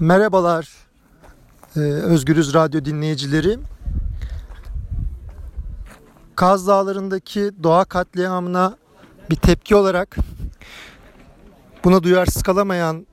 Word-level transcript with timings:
Merhabalar 0.00 0.68
e, 1.76 1.80
Özgürüz 1.80 2.54
Radyo 2.54 2.84
dinleyicileri. 2.84 3.58
Kaz 6.36 6.66
Dağları'ndaki 6.66 7.50
doğa 7.62 7.84
katliamına 7.84 8.76
bir 9.30 9.36
tepki 9.36 9.76
olarak 9.76 10.16
buna 11.84 12.02
duyarsız 12.02 12.42
kalamayan 12.42 13.06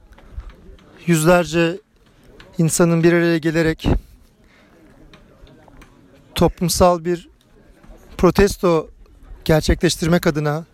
yüzlerce 1.06 1.82
insanın 2.58 3.04
bir 3.04 3.14
araya 3.14 3.38
gelerek 3.38 3.88
toplumsal 6.36 7.06
bir 7.06 7.30
protesto 8.18 8.90
gerçekleştirmek 9.46 10.28
adına 10.28 10.66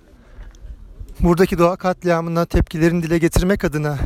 buradaki 1.20 1.58
doğa 1.58 1.76
katliamına 1.76 2.46
tepkilerini 2.46 3.04
dile 3.04 3.18
getirmek 3.18 3.64
adına 3.64 3.98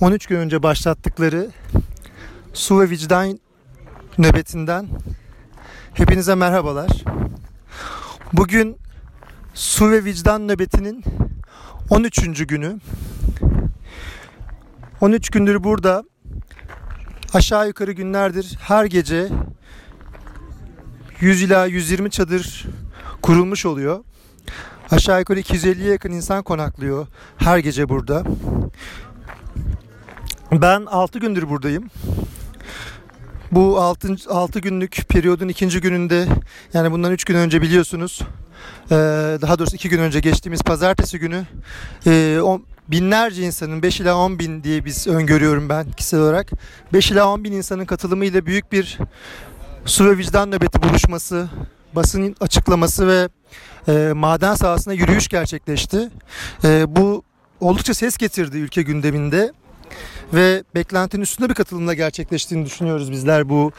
13 0.00 0.26
gün 0.26 0.36
önce 0.36 0.62
başlattıkları 0.62 1.50
su 2.52 2.80
ve 2.80 2.90
vicdan 2.90 3.40
nöbetinden 4.18 4.88
hepinize 5.94 6.34
merhabalar. 6.34 6.90
Bugün 8.32 8.76
su 9.54 9.90
ve 9.90 10.04
vicdan 10.04 10.48
nöbetinin 10.48 11.04
13. 11.90 12.46
günü. 12.46 12.78
13 15.00 15.30
gündür 15.30 15.64
burada 15.64 16.04
aşağı 17.34 17.66
yukarı 17.66 17.92
günlerdir 17.92 18.58
her 18.60 18.84
gece 18.84 19.28
100 21.20 21.42
ila 21.42 21.66
120 21.66 22.10
çadır 22.10 22.66
kurulmuş 23.22 23.66
oluyor. 23.66 24.04
Aşağı 24.90 25.18
yukarı 25.18 25.40
250'ye 25.40 25.90
yakın 25.90 26.12
insan 26.12 26.42
konaklıyor 26.42 27.06
her 27.36 27.58
gece 27.58 27.88
burada. 27.88 28.24
Ben 30.52 30.86
6 30.86 31.18
gündür 31.18 31.48
buradayım. 31.48 31.90
Bu 33.52 33.80
6, 33.80 34.16
6 34.28 34.60
günlük 34.60 35.08
periyodun 35.08 35.48
ikinci 35.48 35.80
gününde 35.80 36.26
yani 36.74 36.92
bundan 36.92 37.12
3 37.12 37.24
gün 37.24 37.34
önce 37.34 37.62
biliyorsunuz 37.62 38.20
daha 39.40 39.58
doğrusu 39.58 39.76
2 39.76 39.88
gün 39.88 39.98
önce 39.98 40.20
geçtiğimiz 40.20 40.62
pazartesi 40.62 41.18
günü 41.18 41.46
binlerce 42.88 43.42
insanın 43.42 43.82
5 43.82 44.00
ila 44.00 44.16
10 44.16 44.38
bin 44.38 44.64
diye 44.64 44.84
biz 44.84 45.06
öngörüyorum 45.06 45.68
ben 45.68 45.92
kişisel 45.92 46.20
olarak 46.20 46.50
5 46.92 47.10
ila 47.10 47.28
10 47.28 47.44
bin 47.44 47.52
insanın 47.52 47.84
katılımıyla 47.84 48.46
büyük 48.46 48.72
bir 48.72 48.98
su 49.84 50.04
ve 50.04 50.18
vicdan 50.18 50.50
nöbeti 50.50 50.82
buluşması 50.82 51.48
basın 51.92 52.36
açıklaması 52.40 53.08
ve 53.08 53.28
maden 54.12 54.54
sahasında 54.54 54.94
yürüyüş 54.94 55.28
gerçekleşti. 55.28 56.10
Bu 56.86 57.22
oldukça 57.60 57.94
ses 57.94 58.16
getirdi 58.16 58.58
ülke 58.58 58.82
gündeminde 58.82 59.52
ve 60.34 60.64
beklentinin 60.74 61.22
üstünde 61.22 61.48
bir 61.48 61.54
katılımla 61.54 61.94
gerçekleştiğini 61.94 62.66
düşünüyoruz 62.66 63.12
bizler 63.12 63.48
bu 63.48 63.72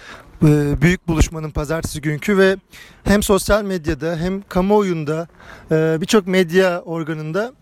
e, 0.44 0.82
büyük 0.82 1.08
buluşmanın 1.08 1.52
pazartesi 1.52 2.02
günkü 2.02 2.38
ve 2.38 2.58
hem 3.04 3.24
sosyal 3.24 3.64
medyada 3.64 4.18
hem 4.18 4.42
kamuoyunda 4.42 5.28
e, 5.72 5.98
birçok 6.02 6.28
medya 6.28 6.82
organında 6.82 7.54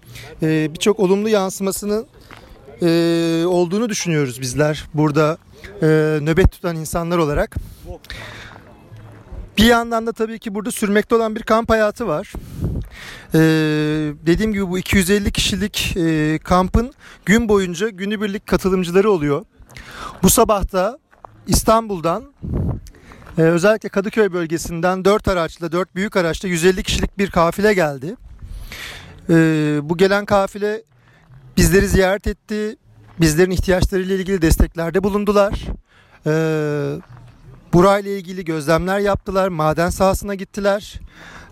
e, 0.42 0.74
birçok 0.74 1.00
olumlu 1.00 1.30
yansımasının 1.30 2.08
olduğunu 3.46 3.90
düşünüyoruz 3.90 4.42
bizler 4.42 4.86
burada 4.94 5.38
nöbet 6.22 6.52
tutan 6.52 6.76
insanlar 6.76 7.18
olarak. 7.18 7.56
Bir 9.58 9.66
yandan 9.66 10.08
da 10.08 10.14
tabii 10.14 10.40
ki 10.40 10.56
burada 10.56 10.72
sürmekte 10.72 11.16
olan 11.16 11.36
bir 11.36 11.42
kamp 11.44 11.70
hayatı 11.70 12.08
var. 12.08 12.34
Ee, 13.34 13.40
dediğim 14.26 14.54
gibi 14.54 14.70
bu 14.70 14.80
250 14.80 15.32
kişilik 15.32 15.98
e, 15.98 16.40
kampın 16.44 16.94
gün 17.26 17.50
boyunca 17.50 17.90
günübirlik 17.90 18.48
katılımcıları 18.48 19.12
oluyor. 19.12 19.46
Bu 20.24 20.30
sabah 20.30 20.72
da 20.72 21.00
İstanbul'dan 21.48 22.24
e, 23.38 23.42
özellikle 23.42 23.90
Kadıköy 23.90 24.34
bölgesinden 24.34 25.06
4 25.06 25.28
araçla 25.28 25.72
4 25.72 25.96
büyük 25.96 26.16
araçla 26.16 26.50
150 26.50 26.84
kişilik 26.84 27.18
bir 27.18 27.32
kafile 27.32 27.74
geldi. 27.74 28.16
E, 29.30 29.36
bu 29.84 29.98
gelen 29.98 30.26
kafile 30.26 30.84
bizleri 31.58 31.88
ziyaret 31.88 32.28
etti. 32.28 32.76
Bizlerin 33.22 33.52
ihtiyaçlarıyla 33.52 34.16
ilgili 34.16 34.42
desteklerde 34.42 35.04
bulundular. 35.04 35.66
E, 36.26 36.32
burayla 37.74 38.12
ilgili 38.12 38.46
gözlemler 38.46 39.00
yaptılar. 39.00 39.48
Maden 39.48 39.90
sahasına 39.90 40.36
gittiler. 40.36 41.00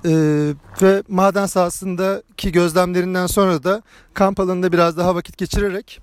Ee, 0.07 0.53
ve 0.81 1.03
maden 1.07 1.45
sahasındaki 1.45 2.51
gözlemlerinden 2.51 3.27
sonra 3.27 3.63
da 3.63 3.81
kamp 4.13 4.39
alanında 4.39 4.71
biraz 4.71 4.97
daha 4.97 5.15
vakit 5.15 5.37
geçirerek 5.37 6.01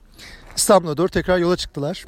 İstanbul'a 0.57 0.97
doğru 0.97 1.09
tekrar 1.09 1.39
yola 1.39 1.57
çıktılar. 1.57 2.07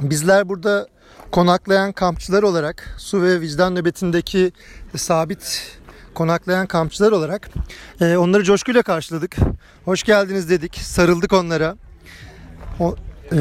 Bizler 0.00 0.48
burada 0.48 0.88
konaklayan 1.32 1.92
kampçılar 1.92 2.42
olarak 2.42 2.94
su 2.98 3.22
ve 3.22 3.40
vicdan 3.40 3.74
nöbetindeki 3.74 4.52
sabit 4.96 5.72
konaklayan 6.14 6.66
kampçılar 6.66 7.12
olarak 7.12 7.48
e, 8.00 8.16
onları 8.16 8.44
coşkuyla 8.44 8.82
karşıladık. 8.82 9.36
Hoş 9.84 10.02
geldiniz 10.02 10.50
dedik. 10.50 10.76
Sarıldık 10.76 11.32
onlara. 11.32 11.76
O, 12.80 12.96
e, 13.32 13.38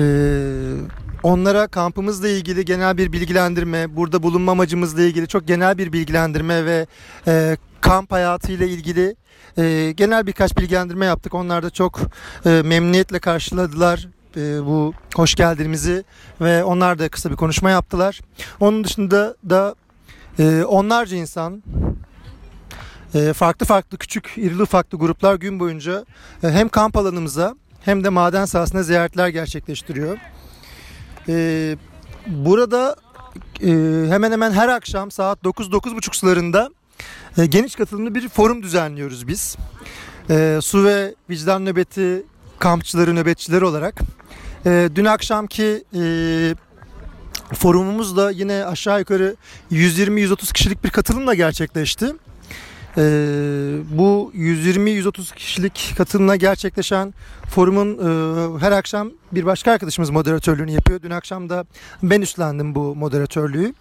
onlara 1.23 1.67
kampımızla 1.67 2.29
ilgili 2.29 2.65
genel 2.65 2.97
bir 2.97 3.11
bilgilendirme, 3.11 3.95
burada 3.95 4.23
bulunma 4.23 4.51
amacımızla 4.51 5.01
ilgili 5.01 5.27
çok 5.27 5.47
genel 5.47 5.77
bir 5.77 5.93
bilgilendirme 5.93 6.65
ve 6.65 6.87
e, 7.27 7.57
kamp 7.81 8.11
hayatıyla 8.11 8.65
ilgili 8.65 9.15
e, 9.57 9.93
genel 9.97 10.27
birkaç 10.27 10.57
bilgilendirme 10.57 11.05
yaptık. 11.05 11.33
Onlar 11.33 11.63
da 11.63 11.69
çok 11.69 11.99
e, 12.45 12.49
memnuniyetle 12.49 13.19
karşıladılar 13.19 14.07
e, 14.37 14.65
bu 14.65 14.93
hoş 15.15 15.35
geldinizi 15.35 16.03
ve 16.41 16.63
onlar 16.63 16.99
da 16.99 17.09
kısa 17.09 17.31
bir 17.31 17.35
konuşma 17.35 17.69
yaptılar. 17.69 18.21
Onun 18.59 18.83
dışında 18.83 19.35
da 19.49 19.75
e, 20.39 20.63
onlarca 20.63 21.17
insan 21.17 21.63
e, 23.15 23.33
farklı 23.33 23.65
farklı 23.65 23.97
küçük 23.97 24.33
irili 24.37 24.61
ufaklı 24.61 24.97
gruplar 24.97 25.35
gün 25.35 25.59
boyunca 25.59 26.05
e, 26.43 26.47
hem 26.47 26.69
kamp 26.69 26.97
alanımıza 26.97 27.55
hem 27.81 28.03
de 28.03 28.09
maden 28.09 28.45
sahasına 28.45 28.83
ziyaretler 28.83 29.27
gerçekleştiriyor. 29.27 30.17
E, 31.29 31.77
burada 32.27 32.95
e, 33.63 33.69
hemen 34.09 34.31
hemen 34.31 34.51
her 34.51 34.69
akşam 34.69 35.11
saat 35.11 35.43
9-9.30 35.43 36.15
sularında 36.15 36.69
e, 37.37 37.45
geniş 37.45 37.75
katılımlı 37.75 38.15
bir 38.15 38.29
forum 38.29 38.63
düzenliyoruz 38.63 39.27
biz. 39.27 39.57
E, 40.29 40.59
su 40.61 40.83
ve 40.83 41.15
vicdan 41.29 41.65
nöbeti 41.65 42.23
kampçıları, 42.59 43.15
nöbetçileri 43.15 43.65
olarak. 43.65 43.95
E, 44.65 44.89
dün 44.95 45.05
akşamki 45.05 45.83
e, 45.95 46.01
forumumuz 47.53 48.17
da 48.17 48.31
yine 48.31 48.65
aşağı 48.65 48.99
yukarı 48.99 49.35
120-130 49.71 50.53
kişilik 50.53 50.83
bir 50.83 50.89
katılımla 50.89 51.33
gerçekleşti. 51.33 52.13
Ee, 52.97 53.01
bu 53.91 54.31
120-130 54.35 55.35
kişilik 55.35 55.93
katılımla 55.97 56.35
gerçekleşen 56.35 57.13
forumun 57.49 57.97
e, 57.97 58.59
her 58.59 58.71
akşam 58.71 59.11
bir 59.31 59.45
başka 59.45 59.71
arkadaşımız 59.71 60.09
moderatörlüğünü 60.09 60.71
yapıyor. 60.71 61.01
Dün 61.01 61.11
akşam 61.11 61.49
da 61.49 61.65
ben 62.03 62.21
üstlendim 62.21 62.75
bu 62.75 62.95
moderatörlüğü. 62.95 63.73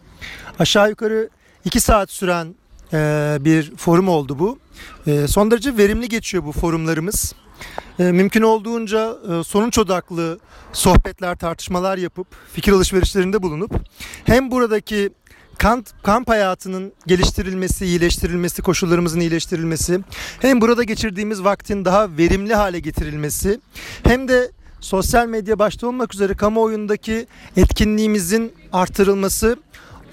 Aşağı 0.59 0.89
yukarı 0.91 1.29
2 1.65 1.81
saat 1.81 2.11
süren 2.11 2.55
e, 2.93 2.99
bir 3.41 3.77
forum 3.77 4.09
oldu 4.09 4.39
bu. 4.39 4.59
E, 5.07 5.29
son 5.29 5.51
derece 5.51 5.77
verimli 5.77 6.09
geçiyor 6.09 6.45
bu 6.45 6.53
forumlarımız. 6.53 7.35
Mümkün 7.99 8.43
olduğunca 8.43 9.17
e, 9.31 9.45
sonuç 9.45 9.79
odaklı 9.79 10.39
sohbetler, 10.73 11.37
tartışmalar 11.37 11.99
yapıp 11.99 12.27
fikir 12.53 12.73
alışverişlerinde 12.73 13.43
bulunup 13.43 13.71
hem 14.25 14.51
buradaki 14.51 15.11
kamp, 15.59 15.87
kamp 16.03 16.29
hayatının 16.29 16.93
geliştirilmesi, 17.07 17.87
iyileştirilmesi, 17.87 18.63
koşullarımızın 18.63 19.21
iyileştirilmesi, 19.21 20.01
hem 20.41 20.61
burada 20.61 20.83
geçirdiğimiz 20.83 21.45
vaktin 21.45 21.85
daha 21.85 22.17
verimli 22.19 22.55
hale 22.55 22.81
getirilmesi, 22.81 23.61
hem 24.03 24.29
de 24.29 24.51
sosyal 24.81 25.27
medya 25.27 25.59
başta 25.59 25.87
olmak 25.87 26.15
üzere 26.15 26.35
kamuoyundaki 26.35 27.27
etkinliğimizin 27.57 28.53
artırılması, 28.73 29.57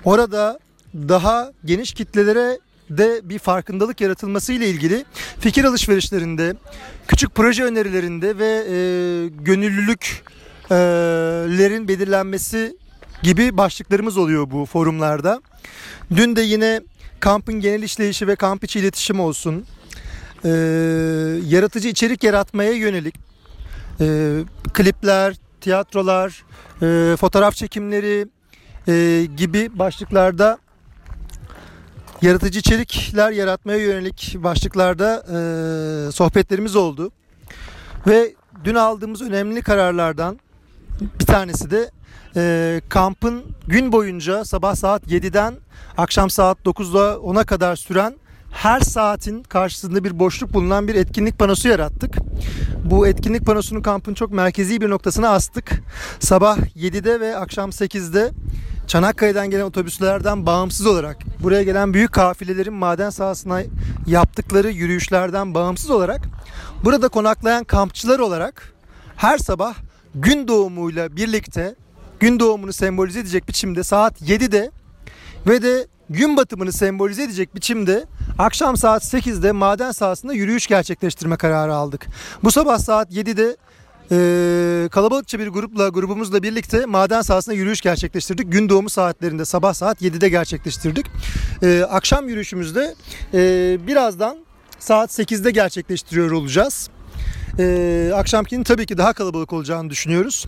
orada 0.04 0.60
daha 0.96 1.52
geniş 1.66 1.94
kitlelere 1.94 2.60
de 2.90 3.22
bir 3.24 3.40
farkındalık 3.40 4.02
yaratılması 4.02 4.54
ile 4.54 4.70
ilgili 4.70 5.06
fikir 5.40 5.64
alışverişlerinde, 5.64 6.56
küçük 7.08 7.36
proje 7.36 7.64
önerilerinde 7.64 8.38
ve 8.38 8.66
e, 8.70 8.76
gönüllülüklerin 9.28 11.88
belirlenmesi 11.88 12.78
gibi 13.22 13.58
başlıklarımız 13.58 14.18
oluyor 14.18 14.52
bu 14.52 14.66
forumlarda. 14.66 15.42
Dün 16.16 16.36
de 16.36 16.42
yine 16.42 16.82
kampın 17.20 17.54
genel 17.60 17.84
işleyişi 17.84 18.28
ve 18.28 18.36
kamp 18.36 18.64
içi 18.64 18.80
iletişim 18.80 19.20
olsun. 19.20 19.66
E, 20.46 20.50
yaratıcı 21.46 21.88
içerik 21.88 22.24
yaratmaya 22.24 22.72
yönelik 22.72 23.16
e, 24.02 24.40
klipler, 24.74 25.36
tiyatrolar, 25.62 26.44
e, 26.82 27.16
fotoğraf 27.18 27.56
çekimleri 27.56 28.28
e, 28.88 29.26
gibi 29.38 29.80
başlıklarda 29.80 30.58
yaratıcı 32.22 32.60
içerikler 32.60 33.32
yaratmaya 33.32 33.78
yönelik 33.78 34.36
başlıklarda 34.40 35.24
e, 35.28 36.12
sohbetlerimiz 36.12 36.76
oldu. 36.76 37.12
Ve 38.08 38.34
dün 38.64 38.76
aldığımız 38.76 39.22
önemli 39.22 39.62
kararlardan 39.62 40.40
bir 41.20 41.26
tanesi 41.26 41.72
de 41.72 41.92
e, 42.36 42.82
kampın 42.90 43.44
gün 43.68 43.92
boyunca 43.92 44.46
sabah 44.46 44.76
saat 44.76 45.08
7'den 45.08 45.54
akşam 45.98 46.30
saat 46.30 46.58
9'da 46.66 47.14
10'a 47.14 47.44
kadar 47.44 47.76
süren 47.76 48.16
her 48.52 48.80
saatin 48.80 49.44
karşısında 49.44 50.04
bir 50.04 50.20
boşluk 50.20 50.54
bulunan 50.54 50.88
bir 50.88 50.96
etkinlik 50.96 51.40
panosu 51.40 51.68
yarattık. 51.68 52.18
Bu 52.86 53.08
etkinlik 53.08 53.46
panosunu 53.46 53.82
kampın 53.82 54.14
çok 54.14 54.32
merkezi 54.32 54.82
bir 54.82 54.90
noktasına 54.90 55.30
astık. 55.30 55.72
Sabah 56.20 56.58
7'de 56.58 57.20
ve 57.20 57.38
akşam 57.38 57.70
8'de 57.70 58.32
Çanakkale'den 58.88 59.50
gelen 59.50 59.64
otobüslerden 59.64 60.46
bağımsız 60.46 60.86
olarak 60.86 61.18
buraya 61.44 61.64
gelen 61.64 61.94
büyük 61.94 62.12
kafilelerin 62.12 62.74
maden 62.74 63.10
sahasına 63.10 63.62
yaptıkları 64.08 64.70
yürüyüşlerden 64.70 65.54
bağımsız 65.54 65.90
olarak 65.90 66.22
burada 66.84 67.08
konaklayan 67.08 67.64
kampçılar 67.64 68.20
olarak 68.20 68.74
her 69.16 69.38
sabah 69.38 69.76
gün 70.16 70.48
doğumuyla 70.48 71.16
birlikte 71.16 71.76
gün 72.24 72.40
doğumunu 72.40 72.74
sembolize 72.74 73.20
edecek 73.20 73.48
biçimde 73.48 73.84
saat 73.84 74.22
7'de 74.22 74.72
ve 75.48 75.62
de 75.62 75.88
gün 76.10 76.38
batımını 76.38 76.72
sembolize 76.72 77.24
edecek 77.24 77.56
biçimde 77.56 78.06
akşam 78.38 78.78
saat 78.78 79.04
8'de 79.04 79.52
maden 79.52 79.92
sahasında 79.92 80.34
yürüyüş 80.34 80.68
gerçekleştirme 80.68 81.36
kararı 81.36 81.76
aldık. 81.76 82.08
Bu 82.44 82.52
sabah 82.52 82.80
saat 82.80 83.12
7'de 83.12 83.58
e, 84.12 84.90
kalabalıkça 84.90 85.40
bir 85.40 85.48
grupla 85.48 85.88
grubumuzla 85.88 86.44
birlikte 86.44 86.86
maden 86.86 87.22
sahasında 87.22 87.56
yürüyüş 87.56 87.82
gerçekleştirdik. 87.82 88.52
Gün 88.52 88.70
doğumu 88.70 88.90
saatlerinde 88.90 89.46
sabah 89.46 89.74
saat 89.74 90.02
7'de 90.02 90.30
gerçekleştirdik. 90.30 91.06
E, 91.64 91.84
akşam 91.90 92.30
yürüyüşümüzde 92.30 92.96
e, 93.34 93.78
birazdan 93.88 94.38
saat 94.80 95.20
8'de 95.20 95.52
gerçekleştiriyor 95.52 96.32
olacağız. 96.32 96.90
E, 97.60 98.12
akşamkinin 98.16 98.64
tabii 98.64 98.86
ki 98.86 98.98
daha 98.98 99.14
kalabalık 99.14 99.54
olacağını 99.54 99.90
düşünüyoruz. 99.90 100.46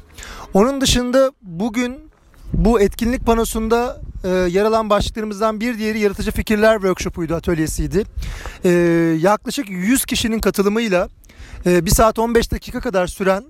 Onun 0.54 0.82
dışında 0.82 1.32
bugün 1.42 2.12
bu 2.54 2.82
etkinlik 2.82 3.26
panosunda 3.26 4.02
e, 4.24 4.30
yer 4.30 4.66
alan 4.66 4.90
başlıklarımızdan 4.90 5.60
bir 5.60 5.78
diğeri 5.78 6.00
yaratıcı 6.00 6.32
fikirler 6.32 6.76
workshopuydu, 6.76 7.36
atölyesiydi. 7.36 8.04
E, 8.66 8.70
yaklaşık 9.20 9.70
100 9.70 10.06
kişinin 10.06 10.40
katılımıyla 10.40 11.10
e, 11.66 11.86
1 11.86 11.92
saat 11.92 12.20
15 12.20 12.52
dakika 12.52 12.80
kadar 12.80 13.08
süren 13.08 13.44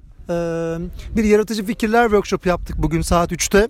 bir 1.16 1.24
yaratıcı 1.24 1.66
fikirler 1.66 2.04
workshop 2.04 2.46
yaptık 2.46 2.76
bugün 2.78 3.02
saat 3.02 3.32
3'te. 3.32 3.68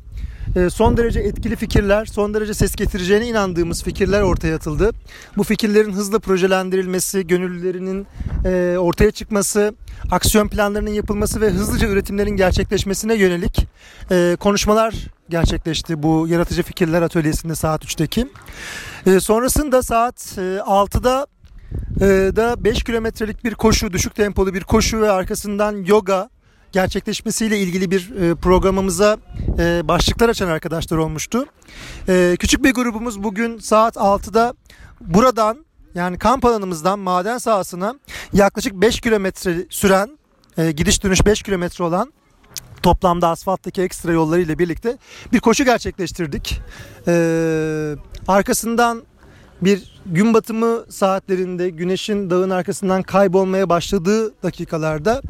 E, 0.56 0.70
son 0.70 0.98
derece 0.98 1.20
etkili 1.20 1.56
fikirler, 1.56 2.06
son 2.06 2.34
derece 2.34 2.54
ses 2.54 2.76
getireceğine 2.76 3.28
inandığımız 3.28 3.84
fikirler 3.84 4.22
ortaya 4.22 4.56
atıldı. 4.56 4.92
Bu 5.38 5.44
fikirlerin 5.44 5.94
hızla 5.94 6.20
projelendirilmesi, 6.20 7.28
gönüllülerinin 7.28 8.08
ortaya 8.78 9.12
çıkması, 9.12 9.76
aksiyon 10.12 10.48
planlarının 10.48 10.90
yapılması 10.90 11.42
ve 11.42 11.50
hızlıca 11.50 11.88
üretimlerin 11.88 12.38
gerçekleşmesine 12.38 13.16
yönelik 13.16 13.68
konuşmalar 14.40 14.96
gerçekleşti 15.30 16.04
bu 16.04 16.28
yaratıcı 16.28 16.64
fikirler 16.64 17.02
atölyesinde 17.02 17.56
saat 17.56 17.86
3'teki. 17.86 18.28
sonrasında 19.20 19.82
saat 19.82 20.38
6'da 20.38 21.28
da 22.36 22.64
5 22.64 22.84
kilometrelik 22.84 23.44
bir 23.44 23.54
koşu, 23.54 23.94
düşük 23.94 24.16
tempolu 24.16 24.54
bir 24.54 24.64
koşu 24.64 25.02
ve 25.02 25.12
arkasından 25.12 25.86
yoga 25.86 26.30
gerçekleşmesiyle 26.72 27.60
ilgili 27.60 27.92
bir 27.92 28.12
e, 28.16 28.36
programımıza 28.36 29.18
e, 29.60 29.88
başlıklar 29.88 30.30
açan 30.30 30.48
arkadaşlar 30.48 30.98
olmuştu. 30.98 31.46
E, 32.10 32.36
küçük 32.40 32.64
bir 32.64 32.74
grubumuz 32.74 33.24
bugün 33.24 33.58
saat 33.58 33.96
6'da 33.96 34.54
buradan 35.02 35.66
yani 35.96 36.18
kamp 36.18 36.46
alanımızdan 36.46 37.00
maden 37.00 37.38
sahasına 37.38 38.00
yaklaşık 38.34 38.74
5 38.74 39.02
kilometre 39.02 39.66
süren 39.70 40.18
gidiş 40.58 41.04
dönüş 41.04 41.26
5 41.26 41.44
kilometre 41.44 41.84
olan 41.84 42.14
toplamda 42.84 43.30
asfalttaki 43.30 43.82
ekstra 43.82 44.12
yolları 44.12 44.42
ile 44.42 44.60
birlikte 44.60 44.98
bir 45.34 45.40
koşu 45.40 45.66
gerçekleştirdik. 45.66 46.62
Arkasından 48.28 49.04
bir 49.62 49.96
gün 50.06 50.34
batımı 50.34 50.86
saatlerinde 50.90 51.70
güneşin 51.70 52.30
dağın 52.30 52.50
arkasından 52.50 53.04
kaybolmaya 53.04 53.70
başladığı 53.70 54.44
dakikalarda 54.44 55.22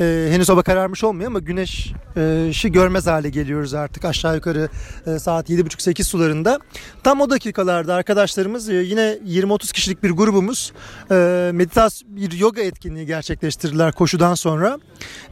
e, 0.00 0.28
henüz 0.30 0.48
hava 0.48 0.62
kararmış 0.62 1.04
olmuyor 1.04 1.30
ama 1.30 1.38
güneş 1.38 1.92
e, 2.16 2.68
görmez 2.68 3.06
hale 3.06 3.30
geliyoruz 3.30 3.74
artık 3.74 4.04
aşağı 4.04 4.34
yukarı 4.34 4.68
e, 5.06 5.18
saat 5.18 5.50
7.30-8 5.50 6.04
sularında. 6.04 6.58
Tam 7.02 7.20
o 7.20 7.30
dakikalarda 7.30 7.94
arkadaşlarımız 7.94 8.68
e, 8.68 8.74
yine 8.74 9.18
20-30 9.26 9.72
kişilik 9.72 10.02
bir 10.02 10.10
grubumuz 10.10 10.72
e, 11.10 11.50
meditasyon 11.54 12.16
bir 12.16 12.32
yoga 12.32 12.62
etkinliği 12.62 13.06
gerçekleştirdiler 13.06 13.92
koşudan 13.92 14.34
sonra 14.34 14.78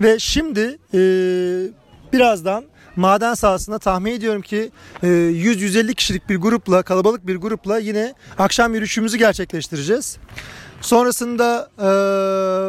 ve 0.00 0.18
şimdi 0.18 0.78
e, 0.94 0.98
birazdan 2.12 2.64
maden 2.98 3.34
sahasında 3.34 3.78
tahmin 3.78 4.12
ediyorum 4.12 4.42
ki 4.42 4.70
100-150 5.02 5.90
e, 5.90 5.94
kişilik 5.94 6.28
bir 6.28 6.36
grupla 6.36 6.82
kalabalık 6.82 7.26
bir 7.26 7.36
grupla 7.36 7.78
yine 7.78 8.14
akşam 8.38 8.74
yürüyüşümüzü 8.74 9.18
gerçekleştireceğiz. 9.18 10.18
Sonrasında 10.80 11.70
e, 11.78 11.88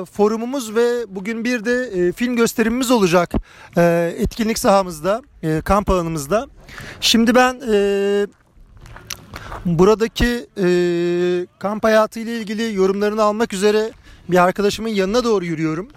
forumumuz 0.06 0.76
ve 0.76 1.06
bugün 1.08 1.44
bir 1.44 1.66
de 1.66 1.82
e, 1.82 2.12
film 2.12 2.36
gösterimimiz 2.36 2.92
olacak 2.92 3.34
e, 3.78 4.16
etkinlik 4.18 4.60
sahamızda, 4.60 5.22
e, 5.44 5.62
kamp 5.62 5.90
alanımızda. 5.90 6.48
Şimdi 7.02 7.36
ben 7.36 7.62
e, 7.72 8.28
buradaki 9.66 10.48
e, 10.58 10.68
kamp 11.60 11.84
hayatı 11.84 12.20
ile 12.20 12.38
ilgili 12.38 12.76
yorumlarını 12.76 13.24
almak 13.24 13.54
üzere 13.54 13.92
bir 14.30 14.44
arkadaşımın 14.44 14.90
yanına 14.90 15.24
doğru 15.24 15.46
yürüyorum. 15.46 15.88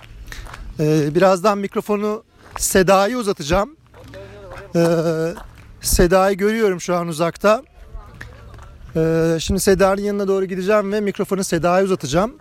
E, 0.81 1.15
birazdan 1.15 1.59
mikrofonu 1.59 2.25
Seda'yı 2.59 3.17
uzatacağım. 3.17 3.82
Ee, 4.77 5.35
Seda'yı 5.81 6.37
görüyorum 6.37 6.81
şu 6.81 6.97
an 6.97 7.09
uzakta. 7.09 7.63
Ee, 8.97 9.37
şimdi 9.41 9.61
Seda'nın 9.61 10.03
yanına 10.03 10.29
doğru 10.29 10.45
gideceğim 10.45 10.93
ve 10.93 11.01
mikrofonu 11.01 11.45
Seda'ya 11.45 11.85
uzatacağım. 11.85 12.35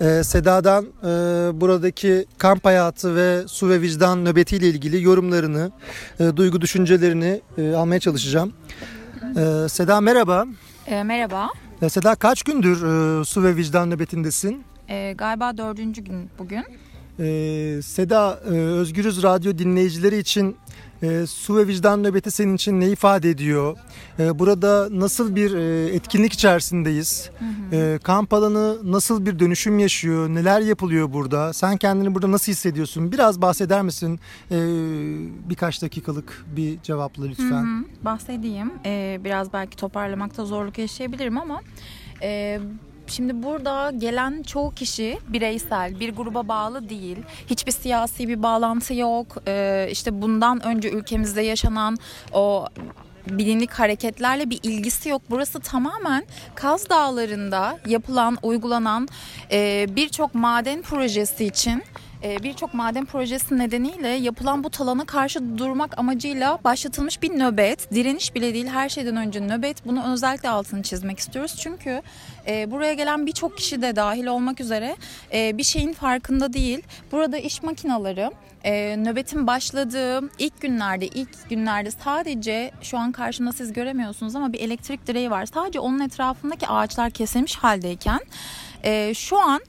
Ee, 0.00 0.22
Seda'dan 0.24 0.84
e, 0.84 1.06
buradaki 1.60 2.26
kamp 2.38 2.64
hayatı 2.64 3.16
ve 3.16 3.48
su 3.48 3.68
ve 3.68 3.80
vicdan 3.80 4.24
nöbetiyle 4.24 4.68
ilgili 4.68 5.02
yorumlarını, 5.02 5.70
e, 6.20 6.36
duygu 6.36 6.60
düşüncelerini 6.60 7.40
e, 7.58 7.74
almaya 7.74 8.00
çalışacağım. 8.00 8.52
Ee, 9.36 9.68
Seda 9.68 10.00
merhaba. 10.00 10.46
E, 10.86 11.02
merhaba. 11.02 11.48
Seda 11.88 12.14
kaç 12.14 12.42
gündür 12.42 12.76
e, 13.20 13.24
su 13.24 13.42
ve 13.42 13.56
vicdan 13.56 13.90
nöbetindesin? 13.90 14.64
E, 14.88 15.12
galiba 15.12 15.58
dördüncü 15.58 16.02
gün 16.02 16.30
bugün. 16.38 16.64
E, 17.18 17.82
Seda, 17.82 18.40
e, 18.46 18.50
Özgürüz 18.50 19.22
Radyo 19.22 19.58
dinleyicileri 19.58 20.18
için 20.18 20.56
e, 21.02 21.26
su 21.26 21.56
ve 21.56 21.66
vicdan 21.66 22.02
nöbeti 22.02 22.30
senin 22.30 22.54
için 22.54 22.80
ne 22.80 22.88
ifade 22.88 23.30
ediyor? 23.30 23.76
E, 24.18 24.38
burada 24.38 24.88
nasıl 24.90 25.36
bir 25.36 25.54
e, 25.54 25.94
etkinlik 25.94 26.32
içerisindeyiz? 26.32 27.30
Hı 27.38 27.44
hı. 27.44 27.76
E, 27.76 27.98
kamp 27.98 28.34
alanı 28.34 28.92
nasıl 28.92 29.26
bir 29.26 29.38
dönüşüm 29.38 29.78
yaşıyor? 29.78 30.28
Neler 30.28 30.60
yapılıyor 30.60 31.12
burada? 31.12 31.52
Sen 31.52 31.76
kendini 31.76 32.14
burada 32.14 32.32
nasıl 32.32 32.52
hissediyorsun? 32.52 33.12
Biraz 33.12 33.42
bahseder 33.42 33.82
misin? 33.82 34.20
E, 34.50 34.56
birkaç 35.50 35.82
dakikalık 35.82 36.44
bir 36.56 36.82
cevapla 36.82 37.24
lütfen. 37.24 37.64
Hı 37.64 37.80
hı. 37.80 38.04
Bahsedeyim. 38.04 38.72
E, 38.86 39.20
biraz 39.24 39.52
belki 39.52 39.76
toparlamakta 39.76 40.44
zorluk 40.44 40.78
yaşayabilirim 40.78 41.38
ama... 41.38 41.60
E, 42.22 42.60
Şimdi 43.06 43.42
burada 43.42 43.90
gelen 43.90 44.42
çoğu 44.42 44.74
kişi 44.74 45.18
bireysel, 45.28 46.00
bir 46.00 46.16
gruba 46.16 46.48
bağlı 46.48 46.88
değil. 46.88 47.16
Hiçbir 47.46 47.72
siyasi 47.72 48.28
bir 48.28 48.42
bağlantı 48.42 48.94
yok. 48.94 49.26
Ee, 49.48 49.88
işte 49.90 50.22
bundan 50.22 50.66
önce 50.66 50.90
ülkemizde 50.90 51.42
yaşanan 51.42 51.96
o 52.32 52.66
bilinlik 53.30 53.72
hareketlerle 53.72 54.50
bir 54.50 54.60
ilgisi 54.62 55.08
yok. 55.08 55.22
Burası 55.30 55.60
tamamen 55.60 56.24
Kaz 56.54 56.90
Dağları'nda 56.90 57.78
yapılan, 57.86 58.38
uygulanan 58.42 59.08
e, 59.52 59.86
birçok 59.96 60.34
maden 60.34 60.82
projesi 60.82 61.44
için 61.44 61.82
birçok 62.22 62.74
maden 62.74 63.04
projesi 63.04 63.58
nedeniyle 63.58 64.08
yapılan 64.08 64.64
bu 64.64 64.70
talana 64.70 65.04
karşı 65.04 65.58
durmak 65.58 65.98
amacıyla 65.98 66.58
başlatılmış 66.64 67.22
bir 67.22 67.30
nöbet. 67.30 67.94
Direniş 67.94 68.34
bile 68.34 68.54
değil 68.54 68.66
her 68.66 68.88
şeyden 68.88 69.16
önce 69.16 69.40
nöbet. 69.40 69.86
Bunu 69.86 70.12
özellikle 70.12 70.48
altını 70.48 70.82
çizmek 70.82 71.18
istiyoruz. 71.18 71.56
Çünkü 71.60 72.02
e, 72.46 72.70
buraya 72.70 72.94
gelen 72.94 73.26
birçok 73.26 73.56
kişi 73.56 73.82
de 73.82 73.96
dahil 73.96 74.26
olmak 74.26 74.60
üzere 74.60 74.96
e, 75.32 75.58
bir 75.58 75.62
şeyin 75.62 75.92
farkında 75.92 76.52
değil. 76.52 76.82
Burada 77.12 77.38
iş 77.38 77.62
makinaları 77.62 78.30
e, 78.64 78.96
nöbetin 78.96 79.46
başladığı 79.46 80.30
ilk 80.38 80.60
günlerde 80.60 81.06
ilk 81.06 81.50
günlerde 81.50 81.90
sadece 81.90 82.70
şu 82.82 82.98
an 82.98 83.12
karşımda 83.12 83.52
siz 83.52 83.72
göremiyorsunuz 83.72 84.36
ama 84.36 84.52
bir 84.52 84.60
elektrik 84.60 85.06
direği 85.06 85.30
var. 85.30 85.46
Sadece 85.46 85.80
onun 85.80 86.00
etrafındaki 86.00 86.68
ağaçlar 86.68 87.10
kesilmiş 87.10 87.56
haldeyken 87.56 88.20
şu 89.14 89.38
an 89.38 89.60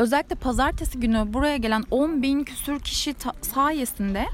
özellikle 0.00 0.36
pazartesi 0.36 1.00
günü 1.00 1.32
buraya 1.32 1.56
gelen 1.56 1.84
10 1.90 2.22
bin 2.22 2.44
küsür 2.44 2.80
kişi 2.80 3.14
sayesinde 3.42 4.26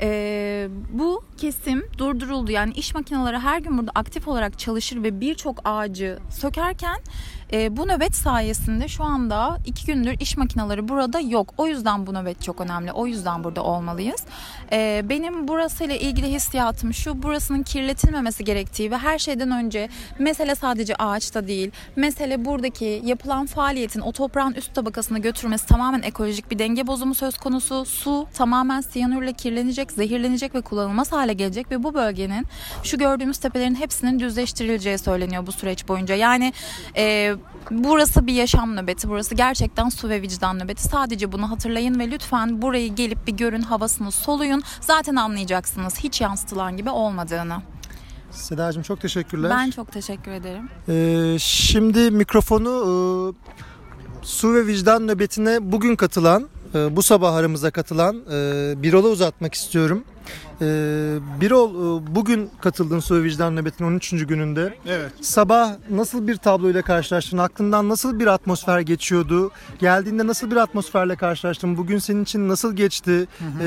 e, 0.00 0.68
bu 0.92 1.24
kesim 1.38 1.84
durduruldu. 1.98 2.50
Yani 2.50 2.72
iş 2.72 2.94
makineleri 2.94 3.38
her 3.38 3.58
gün 3.58 3.78
burada 3.78 3.90
aktif 3.94 4.28
olarak 4.28 4.58
çalışır 4.58 5.02
ve 5.02 5.20
birçok 5.20 5.60
ağacı 5.64 6.18
sökerken 6.30 6.96
E, 7.54 7.76
bu 7.76 7.88
nöbet 7.88 8.14
sayesinde 8.14 8.88
şu 8.88 9.04
anda 9.04 9.58
iki 9.66 9.86
gündür 9.86 10.16
iş 10.20 10.36
makineleri 10.36 10.88
burada 10.88 11.20
yok. 11.20 11.54
O 11.58 11.66
yüzden 11.66 12.06
bu 12.06 12.14
nöbet 12.14 12.42
çok 12.42 12.60
önemli. 12.60 12.92
O 12.92 13.06
yüzden 13.06 13.44
burada 13.44 13.62
olmalıyız. 13.62 14.24
E, 14.72 15.02
benim 15.08 15.48
burasıyla 15.48 15.96
ilgili 15.96 16.26
hissiyatım 16.26 16.94
şu. 16.94 17.22
Burasının 17.22 17.62
kirletilmemesi 17.62 18.44
gerektiği 18.44 18.90
ve 18.90 18.98
her 18.98 19.18
şeyden 19.18 19.50
önce 19.50 19.88
mesele 20.18 20.54
sadece 20.54 20.94
ağaçta 20.96 21.46
değil. 21.48 21.70
Mesele 21.96 22.44
buradaki 22.44 23.02
yapılan 23.04 23.46
faaliyetin 23.46 24.00
o 24.00 24.12
toprağın 24.12 24.52
üst 24.52 24.74
tabakasına 24.74 25.18
götürmesi 25.18 25.66
tamamen 25.66 26.02
ekolojik 26.02 26.50
bir 26.50 26.58
denge 26.58 26.86
bozumu 26.86 27.14
söz 27.14 27.38
konusu. 27.38 27.84
Su 27.84 28.26
tamamen 28.34 28.80
siyanürle 28.80 29.32
kirlenecek, 29.32 29.92
zehirlenecek 29.92 30.54
ve 30.54 30.60
kullanılmaz 30.60 31.12
hale 31.12 31.32
gelecek 31.32 31.70
ve 31.70 31.82
bu 31.82 31.94
bölgenin 31.94 32.46
şu 32.82 32.98
gördüğümüz 32.98 33.38
tepelerin 33.38 33.74
hepsinin 33.74 34.18
düzleştirileceği 34.18 34.98
söyleniyor 34.98 35.46
bu 35.46 35.52
süreç 35.52 35.88
boyunca. 35.88 36.14
Yani 36.14 36.52
e, 36.96 37.34
burası 37.70 38.26
bir 38.26 38.34
yaşam 38.34 38.76
nöbeti. 38.76 39.08
Burası 39.08 39.34
gerçekten 39.34 39.88
su 39.88 40.08
ve 40.08 40.22
vicdan 40.22 40.58
nöbeti. 40.58 40.82
Sadece 40.82 41.32
bunu 41.32 41.50
hatırlayın 41.50 41.98
ve 41.98 42.10
lütfen 42.10 42.62
burayı 42.62 42.94
gelip 42.94 43.26
bir 43.26 43.32
görün, 43.32 43.62
havasını 43.62 44.12
soluyun. 44.12 44.62
Zaten 44.80 45.16
anlayacaksınız 45.16 45.98
hiç 45.98 46.20
yansıtılan 46.20 46.76
gibi 46.76 46.90
olmadığını. 46.90 47.56
Sedacığım 48.30 48.82
çok 48.82 49.00
teşekkürler. 49.00 49.50
Ben 49.50 49.70
çok 49.70 49.92
teşekkür 49.92 50.30
ederim. 50.30 50.68
Ee, 50.88 51.38
şimdi 51.38 52.10
mikrofonu 52.10 52.70
e, 52.70 52.92
su 54.22 54.54
ve 54.54 54.66
vicdan 54.66 55.06
nöbetine 55.06 55.72
bugün 55.72 55.96
katılan, 55.96 56.48
e, 56.74 56.96
bu 56.96 57.02
sabah 57.02 57.34
aramıza 57.34 57.70
katılan 57.70 58.16
e, 58.16 58.82
Birol'a 58.82 59.08
uzatmak 59.08 59.54
istiyorum. 59.54 60.04
E, 60.60 60.66
Birol 61.40 61.70
e, 61.70 62.14
bugün 62.14 62.50
katıldın 62.60 63.02
ve 63.10 63.22
vicdan 63.22 63.56
nöbetinin 63.56 63.88
13. 63.88 64.10
gününde. 64.10 64.74
Evet. 64.86 65.12
Sabah 65.20 65.72
nasıl 65.90 66.28
bir 66.28 66.36
tabloyla 66.36 66.82
karşılaştın? 66.82 67.38
Aklından 67.38 67.88
nasıl 67.88 68.18
bir 68.18 68.26
atmosfer 68.26 68.80
geçiyordu? 68.80 69.50
Geldiğinde 69.78 70.26
nasıl 70.26 70.50
bir 70.50 70.56
atmosferle 70.56 71.16
karşılaştın? 71.16 71.76
Bugün 71.76 71.98
senin 71.98 72.22
için 72.22 72.48
nasıl 72.48 72.76
geçti? 72.76 73.26
Ee, 73.40 73.66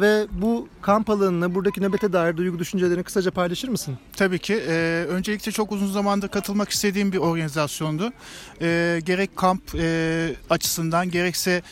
ve 0.00 0.26
bu 0.32 0.68
kamp 0.82 1.10
alanına, 1.10 1.54
buradaki 1.54 1.80
nöbete 1.80 2.12
dair 2.12 2.36
duygu 2.36 2.58
düşüncelerini 2.58 3.02
kısaca 3.02 3.30
paylaşır 3.30 3.68
mısın? 3.68 3.98
Tabii 4.16 4.38
ki. 4.38 4.62
Ee, 4.68 5.06
öncelikle 5.08 5.52
çok 5.52 5.72
uzun 5.72 5.92
zamandır 5.92 6.28
katılmak 6.28 6.68
istediğim 6.68 7.12
bir 7.12 7.18
organizasyondu. 7.18 8.12
Ee, 8.60 9.00
gerek 9.04 9.36
kamp 9.36 9.62
e, 9.74 10.34
açısından 10.50 11.10
gerekse 11.10 11.62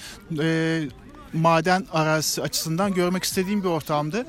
e, 0.40 0.88
maden 1.32 1.86
arazisi 1.92 2.42
açısından 2.42 2.94
görmek 2.94 3.24
istediğim 3.24 3.62
bir 3.62 3.68
ortamdı. 3.68 4.26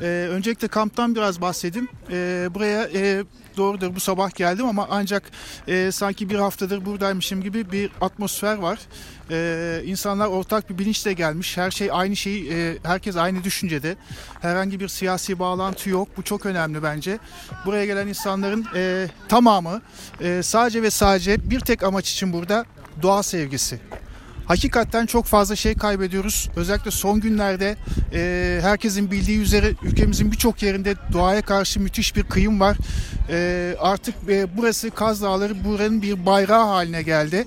Ee, 0.00 0.28
öncelikle 0.30 0.68
kamptan 0.68 1.14
biraz 1.14 1.40
bahsedeyim. 1.40 1.88
Ee, 2.10 2.48
buraya 2.54 2.88
e, 2.94 3.24
doğrudur 3.56 3.94
bu 3.94 4.00
sabah 4.00 4.34
geldim 4.34 4.66
ama 4.66 4.86
ancak 4.90 5.22
e, 5.68 5.92
sanki 5.92 6.30
bir 6.30 6.34
haftadır 6.34 6.84
buradaymışım 6.84 7.42
gibi 7.42 7.72
bir 7.72 7.90
atmosfer 8.00 8.56
var. 8.56 8.78
Ee, 9.30 9.82
insanlar 9.84 10.26
ortak 10.26 10.70
bir 10.70 10.78
bilinçle 10.78 11.12
gelmiş. 11.12 11.56
Her 11.56 11.70
şey 11.70 11.88
aynı 11.92 12.16
şeyi, 12.16 12.52
e, 12.52 12.78
herkes 12.82 13.16
aynı 13.16 13.44
düşüncede. 13.44 13.96
Herhangi 14.40 14.80
bir 14.80 14.88
siyasi 14.88 15.38
bağlantı 15.38 15.90
yok. 15.90 16.08
Bu 16.16 16.22
çok 16.22 16.46
önemli 16.46 16.82
bence. 16.82 17.18
Buraya 17.66 17.86
gelen 17.86 18.06
insanların 18.06 18.66
e, 18.74 19.08
tamamı 19.28 19.82
e, 20.20 20.40
sadece 20.42 20.82
ve 20.82 20.90
sadece 20.90 21.50
bir 21.50 21.60
tek 21.60 21.82
amaç 21.82 22.10
için 22.10 22.32
burada 22.32 22.64
doğa 23.02 23.22
sevgisi. 23.22 23.80
Hakikaten 24.46 25.06
çok 25.06 25.24
fazla 25.24 25.56
şey 25.56 25.74
kaybediyoruz. 25.74 26.48
Özellikle 26.56 26.90
son 26.90 27.20
günlerde 27.20 27.76
e, 28.12 28.58
herkesin 28.62 29.10
bildiği 29.10 29.38
üzere 29.38 29.72
ülkemizin 29.82 30.32
birçok 30.32 30.62
yerinde 30.62 30.94
doğaya 31.12 31.42
karşı 31.42 31.80
müthiş 31.80 32.16
bir 32.16 32.22
kıyım 32.22 32.60
var. 32.60 32.76
E, 33.30 33.76
artık 33.80 34.14
e, 34.28 34.46
burası 34.56 34.90
Kaz 34.90 35.22
Dağları 35.22 35.64
buranın 35.64 36.02
bir 36.02 36.26
bayrağı 36.26 36.66
haline 36.66 37.02
geldi. 37.02 37.46